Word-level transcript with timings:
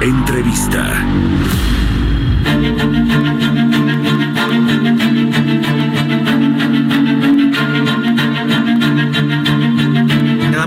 Entrevista. 0.00 0.92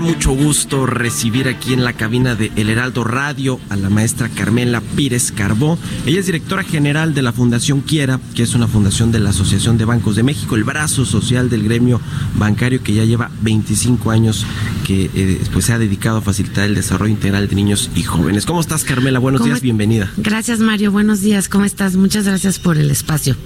Da 0.00 0.06
mucho 0.06 0.30
gusto 0.32 0.86
recibir 0.86 1.48
aquí 1.48 1.74
en 1.74 1.84
la 1.84 1.92
cabina 1.92 2.34
de 2.34 2.50
El 2.56 2.70
Heraldo 2.70 3.04
Radio 3.04 3.60
a 3.68 3.76
la 3.76 3.90
maestra 3.90 4.28
Carmela 4.28 4.80
Pírez 4.80 5.32
Carbó. 5.32 5.78
Ella 6.06 6.20
es 6.20 6.26
directora 6.26 6.62
general 6.62 7.12
de 7.12 7.22
la 7.22 7.32
Fundación 7.32 7.80
Quiera, 7.82 8.18
que 8.34 8.42
es 8.42 8.54
una 8.54 8.66
fundación 8.66 9.12
de 9.12 9.20
la 9.20 9.30
Asociación 9.30 9.76
de 9.76 9.84
Bancos 9.84 10.16
de 10.16 10.22
México, 10.22 10.56
el 10.56 10.64
brazo 10.64 11.04
social 11.04 11.50
del 11.50 11.64
gremio 11.64 12.00
bancario 12.36 12.82
que 12.82 12.94
ya 12.94 13.04
lleva 13.04 13.30
25 13.42 14.10
años 14.10 14.46
que 14.86 15.10
eh, 15.14 15.40
pues 15.52 15.66
se 15.66 15.72
ha 15.72 15.78
dedicado 15.78 16.18
a 16.18 16.22
facilitar 16.22 16.64
el 16.64 16.74
desarrollo 16.74 17.12
integral 17.12 17.48
de 17.48 17.56
niños 17.56 17.90
y 17.94 18.02
jóvenes. 18.02 18.46
¿Cómo 18.46 18.60
estás, 18.60 18.84
Carmela? 18.84 19.18
Buenos 19.18 19.44
días, 19.44 19.60
bienvenida. 19.60 20.10
Gracias, 20.16 20.60
Mario. 20.60 20.92
Buenos 20.92 21.20
días. 21.20 21.48
¿Cómo 21.48 21.64
estás? 21.64 21.96
Muchas 21.96 22.24
gracias 22.24 22.58
por 22.58 22.78
el 22.78 22.90
espacio. 22.90 23.36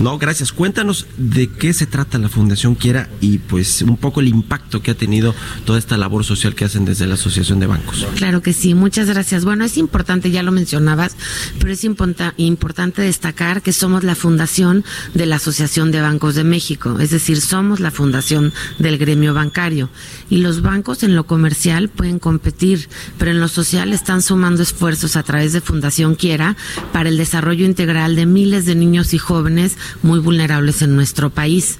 No, 0.00 0.18
gracias. 0.18 0.52
Cuéntanos 0.52 1.06
de 1.16 1.48
qué 1.48 1.72
se 1.72 1.86
trata 1.86 2.18
la 2.18 2.28
Fundación 2.28 2.74
Quiera 2.76 3.08
y 3.20 3.38
pues 3.38 3.82
un 3.82 3.96
poco 3.96 4.20
el 4.20 4.28
impacto 4.28 4.82
que 4.82 4.92
ha 4.92 4.94
tenido 4.94 5.34
toda 5.64 5.78
esta 5.78 5.95
labor 5.96 6.24
social 6.24 6.54
que 6.54 6.64
hacen 6.64 6.84
desde 6.84 7.06
la 7.06 7.14
Asociación 7.14 7.60
de 7.60 7.66
Bancos. 7.66 8.06
Claro 8.16 8.42
que 8.42 8.52
sí, 8.52 8.74
muchas 8.74 9.08
gracias. 9.08 9.44
Bueno, 9.44 9.64
es 9.64 9.76
importante, 9.76 10.30
ya 10.30 10.42
lo 10.42 10.52
mencionabas, 10.52 11.16
pero 11.58 11.72
es 11.72 11.84
importante 11.84 13.02
destacar 13.02 13.62
que 13.62 13.72
somos 13.72 14.04
la 14.04 14.14
fundación 14.14 14.84
de 15.14 15.26
la 15.26 15.36
Asociación 15.36 15.92
de 15.92 16.00
Bancos 16.00 16.34
de 16.34 16.44
México, 16.44 16.98
es 17.00 17.10
decir, 17.10 17.40
somos 17.40 17.80
la 17.80 17.90
fundación 17.90 18.52
del 18.78 18.98
gremio 18.98 19.34
bancario. 19.34 19.90
Y 20.30 20.38
los 20.38 20.62
bancos 20.62 21.02
en 21.02 21.14
lo 21.14 21.26
comercial 21.26 21.88
pueden 21.88 22.18
competir, 22.18 22.88
pero 23.18 23.30
en 23.30 23.40
lo 23.40 23.48
social 23.48 23.92
están 23.92 24.22
sumando 24.22 24.62
esfuerzos 24.62 25.16
a 25.16 25.22
través 25.22 25.52
de 25.52 25.60
Fundación 25.60 26.14
Quiera 26.14 26.56
para 26.92 27.08
el 27.08 27.16
desarrollo 27.16 27.64
integral 27.64 28.16
de 28.16 28.26
miles 28.26 28.66
de 28.66 28.74
niños 28.74 29.14
y 29.14 29.18
jóvenes 29.18 29.76
muy 30.02 30.18
vulnerables 30.18 30.82
en 30.82 30.96
nuestro 30.96 31.30
país. 31.30 31.78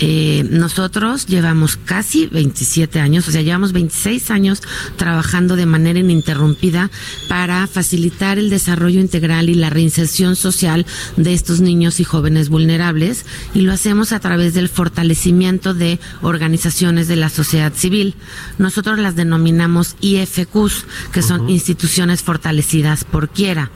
Eh, 0.00 0.46
nosotros 0.50 1.26
llevamos 1.26 1.76
casi 1.76 2.26
27 2.26 3.00
años, 3.00 3.28
o 3.28 3.30
sea, 3.30 3.42
llevamos 3.54 3.72
26 3.72 4.32
años 4.32 4.62
trabajando 4.96 5.54
de 5.54 5.64
manera 5.64 6.00
ininterrumpida 6.00 6.90
para 7.28 7.68
facilitar 7.68 8.36
el 8.36 8.50
desarrollo 8.50 8.98
integral 8.98 9.48
y 9.48 9.54
la 9.54 9.70
reinserción 9.70 10.34
social 10.34 10.84
de 11.16 11.34
estos 11.34 11.60
niños 11.60 12.00
y 12.00 12.04
jóvenes 12.04 12.48
vulnerables 12.48 13.24
y 13.54 13.60
lo 13.60 13.72
hacemos 13.72 14.10
a 14.10 14.18
través 14.18 14.54
del 14.54 14.68
fortalecimiento 14.68 15.72
de 15.72 16.00
organizaciones 16.20 17.06
de 17.06 17.14
la 17.14 17.28
sociedad 17.28 17.72
civil. 17.72 18.16
Nosotros 18.58 18.98
las 18.98 19.14
denominamos 19.14 19.94
IFQs, 20.00 20.86
que 21.12 21.22
son 21.22 21.48
instituciones 21.48 22.22
fortalecidas 22.22 23.04
por 23.04 23.28
quiera 23.28 23.70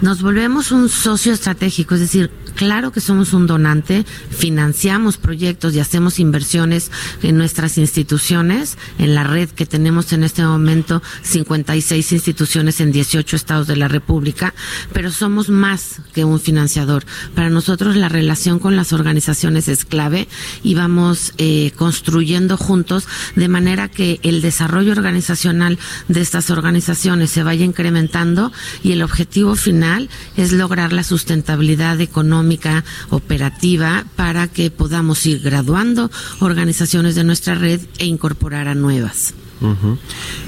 nos 0.00 0.22
volvemos 0.22 0.70
un 0.70 0.88
socio 0.88 1.32
estratégico, 1.32 1.94
es 1.94 2.00
decir, 2.00 2.30
claro 2.54 2.92
que 2.92 3.00
somos 3.00 3.32
un 3.32 3.46
donante, 3.46 4.04
financiamos 4.30 5.16
proyectos 5.16 5.74
y 5.74 5.80
hacemos 5.80 6.20
inversiones 6.20 6.90
en 7.22 7.36
nuestras 7.36 7.78
instituciones, 7.78 8.78
en 8.98 9.14
la 9.14 9.24
red 9.24 9.48
que 9.48 9.66
tenemos 9.66 10.12
en 10.12 10.22
este 10.22 10.42
momento 10.42 11.02
56 11.22 12.12
instituciones 12.12 12.80
en 12.80 12.92
18 12.92 13.36
estados 13.36 13.66
de 13.66 13.76
la 13.76 13.88
República, 13.88 14.54
pero 14.92 15.10
somos 15.10 15.48
más 15.48 16.00
que 16.12 16.24
un 16.24 16.38
financiador. 16.38 17.04
Para 17.34 17.50
nosotros 17.50 17.96
la 17.96 18.08
relación 18.08 18.58
con 18.60 18.76
las 18.76 18.92
organizaciones 18.92 19.68
es 19.68 19.84
clave 19.84 20.28
y 20.62 20.74
vamos 20.74 21.32
eh, 21.38 21.72
construyendo 21.76 22.56
juntos 22.56 23.08
de 23.34 23.48
manera 23.48 23.88
que 23.88 24.20
el 24.22 24.42
desarrollo 24.42 24.92
organizacional 24.92 25.78
de 26.06 26.20
estas 26.20 26.50
organizaciones 26.50 27.30
se 27.30 27.42
vaya 27.42 27.64
incrementando 27.64 28.52
y 28.82 28.92
el 28.92 29.02
objetivo 29.02 29.56
final 29.56 29.87
es 30.36 30.52
lograr 30.52 30.92
la 30.92 31.02
sustentabilidad 31.02 32.00
económica 32.00 32.84
operativa 33.10 34.04
para 34.16 34.48
que 34.48 34.70
podamos 34.70 35.24
ir 35.26 35.40
graduando 35.40 36.10
organizaciones 36.40 37.14
de 37.14 37.24
nuestra 37.24 37.54
red 37.54 37.80
e 37.98 38.06
incorporar 38.06 38.68
a 38.68 38.74
nuevas. 38.74 39.34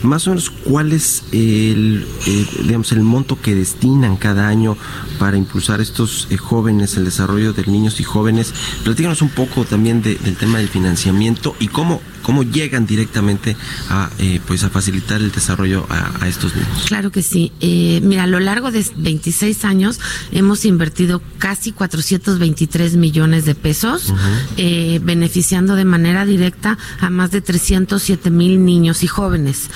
Más 0.03 0.27
o 0.27 0.31
menos, 0.31 0.51
¿cuál 0.51 0.93
es 0.93 1.25
el, 1.33 2.07
eh, 2.27 2.47
digamos, 2.65 2.93
el 2.93 3.01
monto 3.01 3.41
que 3.41 3.55
destinan 3.55 4.17
cada 4.17 4.49
año 4.49 4.77
para 5.19 5.37
impulsar 5.37 5.81
estos 5.81 6.29
eh, 6.31 6.37
jóvenes, 6.37 6.97
el 6.97 7.05
desarrollo 7.05 7.53
de 7.53 7.65
niños 7.67 8.01
y 8.01 8.05
jóvenes? 8.05 8.53
Platícanos 8.85 9.23
un 9.23 9.31
poco 9.31 9.65
también 9.65 10.03
del 10.03 10.37
tema 10.37 10.59
del 10.59 10.69
financiamiento 10.69 11.55
y 11.59 11.69
cómo 11.69 12.01
cómo 12.23 12.43
llegan 12.43 12.87
directamente 12.87 13.57
a 13.89 14.11
eh, 14.19 14.41
pues 14.47 14.63
a 14.63 14.71
facilitar 14.71 15.21
el 15.21 15.33
desarrollo 15.33 15.87
a, 15.89 16.29
estos 16.29 16.55
niños. 16.55 16.85
Claro 16.87 17.11
que 17.11 17.23
sí. 17.23 17.51
Eh, 17.61 18.01
mira, 18.03 18.25
a 18.25 18.27
lo 18.27 18.41
largo 18.41 18.71
de 18.71 18.85
26 18.97 19.65
años 19.65 19.99
hemos 20.31 20.65
invertido 20.65 21.23
casi 21.39 21.73
423 21.73 22.97
millones 22.97 23.47
de 23.47 23.55
pesos, 23.55 24.13
beneficiando 24.57 25.75
de 25.75 25.85
manera 25.85 26.25
directa 26.25 26.79
a 27.01 27.11
más 27.11 27.31
de 27.31 27.41
307 27.41 28.31
mil 28.31 28.65
niños 28.65 29.00
y 29.03 29.07
jóvenes. 29.07 29.71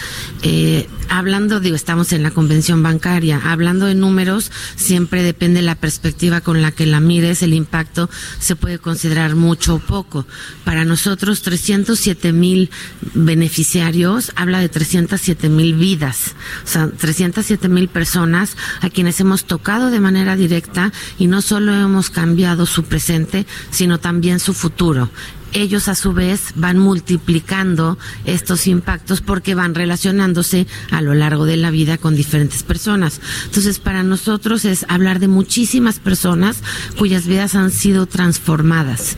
hablando, 1.08 1.60
digo, 1.60 1.76
estamos 1.76 2.12
en 2.12 2.22
la 2.22 2.30
convención 2.30 2.82
bancaria, 2.82 3.40
hablando 3.44 3.86
de 3.86 3.94
números, 3.94 4.50
siempre 4.76 5.22
depende 5.22 5.62
la 5.62 5.74
perspectiva 5.74 6.40
con 6.40 6.62
la 6.62 6.72
que 6.72 6.86
la 6.86 7.00
mires, 7.00 7.42
el 7.42 7.54
impacto 7.54 8.10
se 8.38 8.56
puede 8.56 8.78
considerar 8.78 9.34
mucho 9.34 9.76
o 9.76 9.78
poco. 9.78 10.26
Para 10.64 10.84
nosotros, 10.84 11.42
307 11.42 12.32
mil 12.32 12.70
beneficiarios, 13.14 14.32
habla 14.36 14.60
de 14.60 14.68
307 14.68 15.48
mil 15.48 15.74
vidas, 15.74 16.34
o 16.64 16.68
sea, 16.68 16.90
307 16.90 17.68
mil 17.68 17.88
personas 17.88 18.56
a 18.80 18.90
quienes 18.90 19.20
hemos 19.20 19.44
tocado 19.44 19.90
de 19.90 20.00
manera 20.00 20.36
directa 20.36 20.92
y 21.18 21.26
no 21.26 21.42
solo 21.42 21.74
hemos 21.74 22.10
cambiado 22.10 22.66
su 22.66 22.84
presente, 22.84 23.46
sino 23.70 23.98
también 23.98 24.40
su 24.40 24.54
futuro 24.54 25.10
ellos 25.54 25.88
a 25.88 25.94
su 25.94 26.12
vez 26.12 26.52
van 26.56 26.78
multiplicando 26.78 27.98
estos 28.26 28.66
impactos 28.66 29.20
porque 29.20 29.54
van 29.54 29.74
relacionándose 29.74 30.66
a 30.90 31.00
lo 31.00 31.14
largo 31.14 31.46
de 31.46 31.56
la 31.56 31.70
vida 31.70 31.96
con 31.96 32.14
diferentes 32.14 32.62
personas. 32.62 33.20
Entonces, 33.46 33.78
para 33.78 34.02
nosotros 34.02 34.64
es 34.64 34.84
hablar 34.88 35.20
de 35.20 35.28
muchísimas 35.28 35.98
personas 35.98 36.58
cuyas 36.98 37.26
vidas 37.26 37.54
han 37.54 37.70
sido 37.70 38.06
transformadas. 38.06 39.16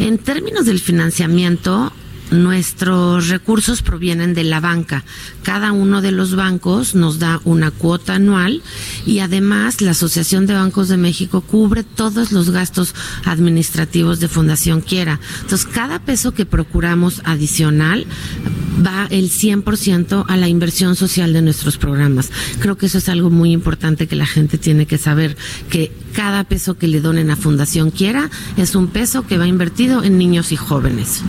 En 0.00 0.18
términos 0.18 0.66
del 0.66 0.80
financiamiento, 0.80 1.92
Nuestros 2.30 3.28
recursos 3.28 3.82
provienen 3.82 4.34
de 4.34 4.44
la 4.44 4.60
banca. 4.60 5.04
Cada 5.42 5.72
uno 5.72 6.02
de 6.02 6.12
los 6.12 6.36
bancos 6.36 6.94
nos 6.94 7.18
da 7.18 7.40
una 7.44 7.70
cuota 7.70 8.14
anual 8.14 8.62
y 9.06 9.20
además 9.20 9.80
la 9.80 9.92
Asociación 9.92 10.46
de 10.46 10.54
Bancos 10.54 10.88
de 10.88 10.96
México 10.96 11.40
cubre 11.40 11.84
todos 11.84 12.32
los 12.32 12.50
gastos 12.50 12.94
administrativos 13.24 14.20
de 14.20 14.28
Fundación 14.28 14.80
Quiera. 14.80 15.20
Entonces, 15.40 15.66
cada 15.66 16.00
peso 16.00 16.32
que 16.32 16.46
procuramos 16.46 17.22
adicional 17.24 18.06
va 18.84 19.06
el 19.10 19.30
100% 19.30 20.24
a 20.28 20.36
la 20.36 20.48
inversión 20.48 20.96
social 20.96 21.32
de 21.32 21.42
nuestros 21.42 21.78
programas. 21.78 22.30
Creo 22.60 22.76
que 22.76 22.86
eso 22.86 22.98
es 22.98 23.08
algo 23.08 23.30
muy 23.30 23.52
importante 23.52 24.06
que 24.06 24.16
la 24.16 24.26
gente 24.26 24.58
tiene 24.58 24.86
que 24.86 24.98
saber, 24.98 25.36
que 25.70 25.92
cada 26.12 26.44
peso 26.44 26.76
que 26.76 26.88
le 26.88 27.00
donen 27.00 27.30
a 27.30 27.36
Fundación 27.36 27.90
Quiera 27.90 28.30
es 28.56 28.74
un 28.74 28.88
peso 28.88 29.26
que 29.26 29.38
va 29.38 29.46
invertido 29.46 30.02
en 30.02 30.18
niños 30.18 30.52
y 30.52 30.56
jóvenes. 30.56 31.22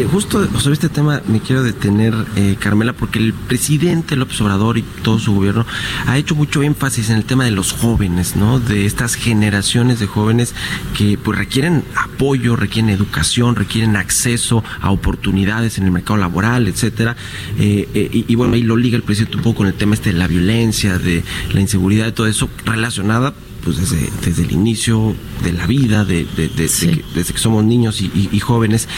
Eh, 0.00 0.08
justo 0.10 0.48
sobre 0.58 0.74
este 0.74 0.88
tema 0.88 1.20
me 1.26 1.40
quiero 1.40 1.62
detener, 1.62 2.14
eh, 2.36 2.56
Carmela, 2.58 2.92
porque 2.92 3.18
el 3.18 3.34
presidente 3.34 4.16
López 4.16 4.40
Obrador 4.40 4.78
y 4.78 4.82
todo 4.82 5.18
su 5.18 5.34
gobierno 5.34 5.66
ha 6.06 6.16
hecho 6.16 6.34
mucho 6.34 6.62
énfasis 6.62 7.10
en 7.10 7.16
el 7.16 7.24
tema 7.24 7.44
de 7.44 7.50
los 7.50 7.72
jóvenes, 7.72 8.36
¿no? 8.36 8.60
De 8.60 8.86
estas 8.86 9.14
generaciones 9.14 10.00
de 10.00 10.06
jóvenes 10.06 10.54
que 10.96 11.18
pues 11.18 11.38
requieren 11.38 11.84
apoyo, 11.96 12.56
requieren 12.56 12.90
educación, 12.90 13.56
requieren 13.56 13.96
acceso 13.96 14.64
a 14.80 14.90
oportunidades 14.90 15.78
en 15.78 15.84
el 15.84 15.90
mercado 15.90 16.18
laboral, 16.18 16.68
etcétera. 16.68 17.16
y, 17.58 17.86
y, 18.26 18.34
bueno, 18.34 18.54
ahí 18.54 18.62
lo 18.62 18.76
liga 18.76 18.96
el 18.96 19.02
presidente 19.02 19.36
un 19.36 19.42
poco 19.42 19.58
con 19.58 19.66
el 19.66 19.74
tema 19.74 19.94
este 19.94 20.12
de 20.12 20.18
la 20.18 20.26
violencia, 20.26 20.98
de 20.98 21.22
la 21.52 21.60
inseguridad, 21.60 22.06
de 22.06 22.12
todo 22.12 22.26
eso 22.26 22.48
relacionada 22.64 23.34
pues 23.62 23.76
desde, 23.76 24.10
desde 24.24 24.42
el 24.42 24.52
inicio 24.52 25.14
de 25.42 25.52
la 25.52 25.66
vida, 25.66 26.04
de, 26.04 26.26
desde, 26.56 27.02
que, 27.14 27.38
somos 27.38 27.64
niños 27.64 28.00
y, 28.00 28.40
jóvenes. 28.40 28.88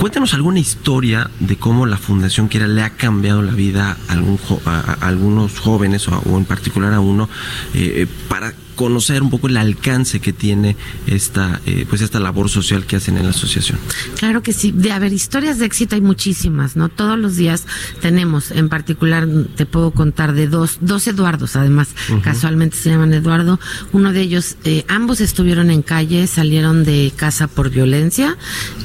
Cuéntanos 0.00 0.34
alguna 0.34 0.60
historia 0.60 1.30
de 1.40 1.56
cómo 1.56 1.86
la 1.86 1.98
Fundación 1.98 2.48
Quiera 2.48 2.66
le 2.66 2.82
ha 2.82 2.90
cambiado 2.90 3.42
la 3.42 3.52
vida 3.52 3.96
a, 4.08 4.12
algún, 4.12 4.38
a, 4.64 4.96
algunos 5.00 5.58
jóvenes 5.58 6.08
o, 6.08 6.36
en 6.36 6.44
particular 6.44 6.92
a 6.94 7.00
uno 7.00 7.28
eh, 7.74 8.06
para 8.28 8.54
conocer 8.78 9.22
un 9.22 9.30
poco 9.30 9.48
el 9.48 9.56
alcance 9.56 10.20
que 10.20 10.32
tiene 10.32 10.76
esta 11.08 11.60
eh, 11.66 11.84
pues 11.90 12.00
esta 12.00 12.20
labor 12.20 12.48
social 12.48 12.86
que 12.86 12.94
hacen 12.94 13.18
en 13.18 13.24
la 13.24 13.30
asociación. 13.30 13.76
Claro 14.18 14.40
que 14.40 14.52
sí, 14.52 14.70
de 14.70 14.92
haber 14.92 15.12
historias 15.12 15.58
de 15.58 15.66
éxito 15.66 15.96
hay 15.96 16.00
muchísimas, 16.00 16.76
¿no? 16.76 16.88
Todos 16.88 17.18
los 17.18 17.34
días 17.34 17.66
tenemos, 18.00 18.52
en 18.52 18.68
particular 18.68 19.26
te 19.56 19.66
puedo 19.66 19.90
contar 19.90 20.32
de 20.32 20.46
dos, 20.46 20.78
dos 20.80 21.08
Eduardos, 21.08 21.56
además, 21.56 21.88
casualmente 22.22 22.76
se 22.76 22.90
llaman 22.90 23.12
Eduardo, 23.12 23.58
uno 23.92 24.12
de 24.12 24.20
ellos, 24.20 24.56
eh, 24.62 24.84
ambos 24.86 25.20
estuvieron 25.20 25.70
en 25.70 25.82
calle, 25.82 26.28
salieron 26.28 26.84
de 26.84 27.12
casa 27.16 27.48
por 27.48 27.70
violencia 27.70 28.36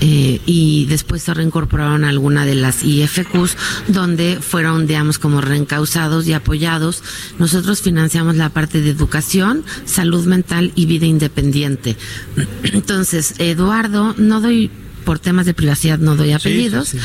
eh, 0.01 0.41
y 0.47 0.85
después 0.85 1.21
se 1.21 1.35
reincorporaron 1.35 2.03
a 2.03 2.09
alguna 2.09 2.45
de 2.45 2.55
las 2.55 2.83
IFQs 2.83 3.57
donde 3.89 4.39
fueron, 4.41 4.87
digamos, 4.87 5.19
como 5.19 5.39
reencausados 5.39 6.25
y 6.25 6.33
apoyados. 6.33 7.03
Nosotros 7.37 7.81
financiamos 7.81 8.37
la 8.37 8.49
parte 8.49 8.81
de 8.81 8.89
educación, 8.89 9.63
salud 9.85 10.25
mental 10.25 10.71
y 10.75 10.85
vida 10.85 11.05
independiente. 11.05 11.95
Entonces, 12.63 13.35
Eduardo, 13.39 14.13
no 14.17 14.41
doy 14.41 14.69
por 15.03 15.19
temas 15.19 15.45
de 15.45 15.53
privacidad 15.53 15.99
no 15.99 16.15
doy 16.15 16.31
apellidos. 16.31 16.95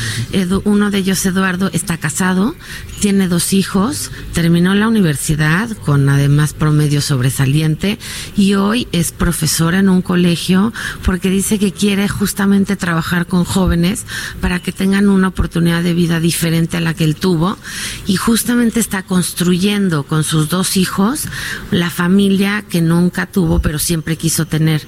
uno 0.63 0.91
de 0.91 0.97
ellos, 0.97 1.25
Eduardo, 1.25 1.69
está 1.73 1.97
casado, 1.97 2.55
tiene 2.99 3.27
dos 3.27 3.53
hijos, 3.53 4.11
terminó 4.33 4.75
la 4.75 4.87
universidad 4.87 5.69
con 5.85 6.09
además 6.09 6.53
promedio 6.53 7.01
sobresaliente 7.01 7.97
y 8.35 8.55
hoy 8.55 8.87
es 8.91 9.11
profesor 9.11 9.73
en 9.73 9.89
un 9.89 10.01
colegio 10.01 10.73
porque 11.03 11.29
dice 11.29 11.59
que 11.59 11.71
quiere 11.71 12.07
justamente 12.07 12.75
trabajar 12.75 13.25
con 13.25 13.45
jóvenes 13.45 14.05
para 14.41 14.59
que 14.59 14.71
tengan 14.71 15.09
una 15.09 15.29
oportunidad 15.29 15.83
de 15.83 15.93
vida 15.93 16.19
diferente 16.19 16.77
a 16.77 16.81
la 16.81 16.93
que 16.93 17.03
él 17.03 17.15
tuvo 17.15 17.57
y 18.05 18.15
justamente 18.15 18.79
está 18.79 19.03
construyendo 19.03 20.03
con 20.03 20.23
sus 20.23 20.49
dos 20.49 20.77
hijos 20.77 21.25
la 21.71 21.89
familia 21.89 22.63
que 22.69 22.81
nunca 22.81 23.25
tuvo 23.25 23.59
pero 23.59 23.79
siempre 23.79 24.17
quiso 24.17 24.45
tener. 24.45 24.85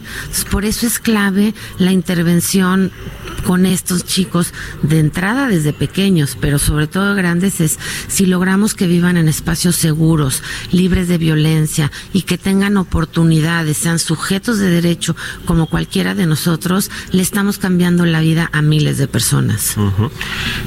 por 0.49 0.65
eso 0.65 0.85
es 0.85 0.99
clave 0.99 1.53
la 1.77 1.91
intervención 1.91 2.91
con 3.45 3.65
estos 3.65 4.05
chicos 4.05 4.53
de 4.83 4.99
entrada 4.99 5.47
desde 5.47 5.73
pequeños, 5.73 6.37
pero 6.39 6.59
sobre 6.59 6.87
todo 6.87 7.15
grandes, 7.15 7.59
es 7.59 7.79
si 8.07 8.25
logramos 8.25 8.73
que 8.73 8.87
vivan 8.87 9.17
en 9.17 9.27
espacios 9.27 9.75
seguros, 9.75 10.43
libres 10.71 11.07
de 11.07 11.17
violencia 11.17 11.91
y 12.13 12.23
que 12.23 12.37
tengan 12.37 12.77
oportunidades, 12.77 13.77
sean 13.77 13.99
sujetos 13.99 14.59
de 14.59 14.69
derecho 14.69 15.15
como 15.45 15.67
cualquiera 15.67 16.15
de 16.15 16.25
nosotros, 16.27 16.91
le 17.11 17.21
estamos 17.21 17.57
cambiando 17.57 18.05
la 18.05 18.21
vida 18.21 18.49
a 18.53 18.61
miles 18.61 18.97
de 18.97 19.07
personas. 19.07 19.75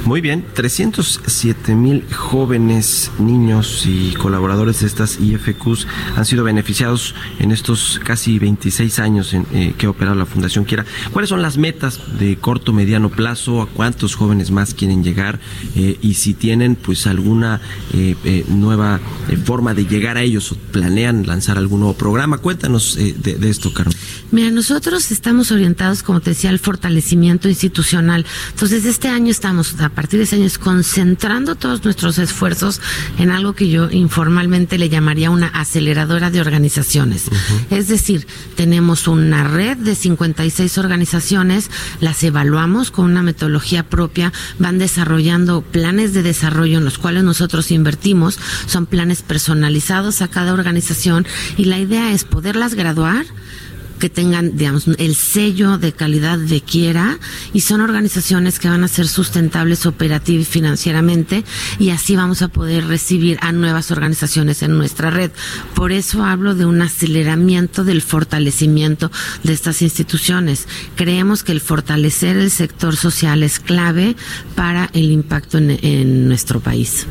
Muy 0.05 0.21
bien, 0.21 0.45
307 0.53 1.75
mil 1.75 2.05
jóvenes, 2.13 3.11
niños 3.19 3.83
y 3.85 4.13
colaboradores 4.13 4.81
de 4.81 4.87
estas 4.87 5.19
IFQs 5.19 5.87
han 6.15 6.25
sido 6.25 6.43
beneficiados 6.43 7.15
en 7.39 7.51
estos 7.51 7.99
casi 8.03 8.39
26 8.39 8.99
años 8.99 9.33
en, 9.33 9.45
eh, 9.53 9.73
que 9.77 9.85
ha 9.85 9.89
operado 9.89 10.15
la 10.15 10.25
Fundación 10.25 10.65
Quiera. 10.65 10.85
¿Cuáles 11.11 11.29
son 11.29 11.41
las 11.41 11.57
metas 11.57 11.99
de 12.19 12.24
corto, 12.39 12.73
mediano 12.73 13.09
plazo, 13.09 13.61
a 13.61 13.67
cuántos 13.67 14.15
jóvenes 14.15 14.51
más 14.51 14.73
quieren 14.73 15.03
llegar 15.03 15.39
eh, 15.75 15.97
y 16.01 16.15
si 16.15 16.33
tienen 16.33 16.75
pues 16.75 17.07
alguna 17.07 17.61
eh, 17.93 18.15
eh, 18.23 18.45
nueva 18.47 18.99
forma 19.43 19.73
de 19.73 19.85
llegar 19.85 20.17
a 20.17 20.21
ellos 20.21 20.51
o 20.51 20.55
planean 20.55 21.25
lanzar 21.25 21.57
algún 21.57 21.81
nuevo 21.81 21.95
programa. 21.95 22.39
Cuéntanos 22.39 22.95
de, 22.95 23.49
esto, 23.49 23.73
Carmen. 23.73 23.95
Mira, 24.31 24.51
nosotros 24.51 25.11
estamos 25.11 25.51
orientados, 25.51 26.03
como 26.03 26.19
te 26.19 26.31
decía, 26.31 26.49
al 26.49 26.59
fortalecimiento 26.59 27.47
institucional. 27.47 28.25
Entonces, 28.51 28.85
este 28.85 29.07
año 29.07 29.31
estamos, 29.31 29.79
a 29.79 29.89
partir 29.89 30.19
de 30.19 30.23
ese 30.25 30.37
año, 30.37 30.47
concentrando 30.59 31.55
todos 31.55 31.83
nuestros 31.83 32.17
esfuerzos 32.17 32.81
en 33.17 33.31
algo 33.31 33.53
que 33.53 33.69
yo 33.69 33.89
informalmente 33.91 34.77
le 34.77 34.89
llamaría 34.89 35.29
una 35.29 35.47
aceleradora 35.47 36.31
de 36.31 36.41
organizaciones. 36.41 37.25
Es 37.69 37.87
decir, 37.87 38.27
tenemos 38.55 39.07
una 39.07 39.47
red 39.47 39.77
de 39.77 39.95
56 39.95 40.77
organizaciones, 40.77 41.69
las 41.99 42.14
evaluamos 42.23 42.91
con 42.91 43.05
una 43.05 43.21
metodología 43.21 43.83
propia, 43.83 44.31
van 44.59 44.77
desarrollando 44.77 45.61
planes 45.61 46.13
de 46.13 46.23
desarrollo 46.23 46.77
en 46.77 46.85
los 46.85 46.97
cuales 46.97 47.23
nosotros 47.23 47.71
invertimos, 47.71 48.39
son 48.65 48.85
planes 48.85 49.21
personalizados 49.21 50.21
a 50.21 50.27
cada 50.27 50.53
organización 50.53 51.25
y 51.57 51.65
la 51.65 51.79
idea 51.79 52.11
es 52.11 52.23
poderlas 52.23 52.75
graduar 52.75 53.25
que 53.99 54.09
tengan, 54.09 54.57
digamos, 54.57 54.87
el 54.87 55.15
sello 55.15 55.77
de 55.77 55.93
calidad 55.93 56.37
de 56.37 56.61
quiera 56.61 57.19
y 57.53 57.61
son 57.61 57.81
organizaciones 57.81 58.59
que 58.59 58.69
van 58.69 58.83
a 58.83 58.87
ser 58.87 59.07
sustentables 59.07 59.85
operativa 59.85 60.41
y 60.41 60.45
financieramente 60.45 61.43
y 61.79 61.89
así 61.89 62.15
vamos 62.15 62.41
a 62.41 62.47
poder 62.47 62.87
recibir 62.87 63.37
a 63.41 63.51
nuevas 63.51 63.91
organizaciones 63.91 64.61
en 64.63 64.77
nuestra 64.77 65.09
red. 65.09 65.31
Por 65.73 65.91
eso 65.91 66.23
hablo 66.23 66.55
de 66.55 66.65
un 66.65 66.81
aceleramiento 66.81 67.83
del 67.83 68.01
fortalecimiento 68.01 69.11
de 69.43 69.53
estas 69.53 69.81
instituciones. 69.81 70.67
Creemos 70.95 71.43
que 71.43 71.51
el 71.51 71.61
fortalecer 71.61 72.37
el 72.37 72.51
sector 72.51 72.95
social 72.95 73.43
es 73.43 73.59
clave 73.59 74.15
para 74.55 74.89
el 74.93 75.11
impacto 75.11 75.57
en, 75.57 76.27
nuestro 76.27 76.59
país. 76.59 77.07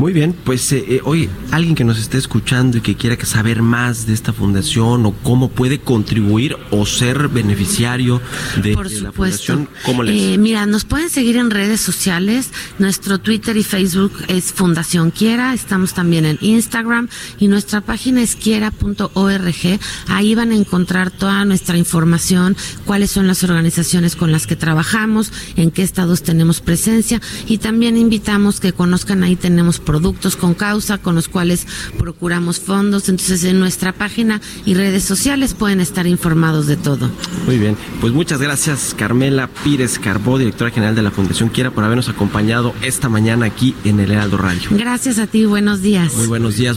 Muy 0.00 0.12
bien, 0.12 0.34
pues 0.44 0.72
eh, 0.72 0.84
eh, 0.88 1.00
hoy 1.04 1.30
alguien 1.52 1.74
que 1.76 1.84
nos 1.84 1.98
esté 1.98 2.18
escuchando 2.18 2.78
y 2.78 2.80
que 2.80 2.96
quiera 2.96 3.16
saber 3.24 3.62
más 3.62 4.06
de 4.06 4.12
esta 4.12 4.32
fundación 4.32 5.06
o 5.06 5.12
cómo 5.22 5.50
puede 5.50 5.78
contribuir 5.78 6.56
o 6.70 6.84
ser 6.84 7.28
beneficiario 7.28 8.20
de, 8.62 8.74
Por 8.74 8.90
la 8.90 9.12
fundación? 9.12 9.68
Eh, 10.08 10.36
mira, 10.36 10.66
nos 10.66 10.84
pueden 10.84 11.10
seguir 11.10 11.36
en 11.36 11.50
redes 11.50 11.80
sociales. 11.80 12.50
Nuestro 12.78 13.18
Twitter 13.18 13.56
y 13.56 13.62
Facebook 13.62 14.12
es 14.26 14.52
Fundación 14.52 15.12
Quiera. 15.12 15.54
Estamos 15.54 15.94
también 15.94 16.26
en 16.26 16.38
Instagram 16.40 17.08
y 17.38 17.46
nuestra 17.46 17.80
página 17.80 18.20
es 18.20 18.34
quiera.org. 18.34 19.78
Ahí 20.08 20.34
van 20.34 20.50
a 20.50 20.56
encontrar 20.56 21.12
toda 21.12 21.44
nuestra 21.44 21.78
información, 21.78 22.56
cuáles 22.84 23.12
son 23.12 23.28
las 23.28 23.44
organizaciones 23.44 24.16
con 24.16 24.32
las 24.32 24.46
que 24.48 24.56
trabajamos, 24.56 25.32
en 25.56 25.70
qué 25.70 25.82
estados 25.82 26.22
tenemos 26.22 26.60
presencia 26.60 27.20
y 27.46 27.58
también 27.58 27.96
invitamos 27.96 28.58
que 28.58 28.72
conozcan 28.72 29.22
ahí 29.22 29.36
tenemos 29.36 29.78
productos 29.84 30.36
con 30.36 30.54
causa 30.54 30.98
con 30.98 31.14
los 31.14 31.28
cuales 31.28 31.66
procuramos 31.98 32.60
fondos. 32.60 33.08
Entonces 33.08 33.44
en 33.44 33.58
nuestra 33.60 33.92
página 33.92 34.40
y 34.64 34.74
redes 34.74 35.04
sociales 35.04 35.54
pueden 35.54 35.80
estar 35.80 36.06
informados 36.06 36.66
de 36.66 36.76
todo. 36.76 37.10
Muy 37.46 37.58
bien, 37.58 37.76
pues 38.00 38.12
muchas 38.12 38.40
gracias 38.40 38.94
Carmela 38.96 39.48
Pires 39.62 39.98
Carbó, 39.98 40.38
directora 40.38 40.70
general 40.70 40.94
de 40.94 41.02
la 41.02 41.10
Fundación 41.10 41.48
Quiera, 41.48 41.70
por 41.70 41.84
habernos 41.84 42.08
acompañado 42.08 42.74
esta 42.82 43.08
mañana 43.08 43.46
aquí 43.46 43.74
en 43.84 44.00
el 44.00 44.10
Heraldo 44.10 44.36
Radio. 44.36 44.70
Gracias 44.72 45.18
a 45.18 45.26
ti, 45.26 45.44
buenos 45.44 45.82
días. 45.82 46.14
Muy 46.14 46.26
buenos 46.26 46.56
días. 46.56 46.76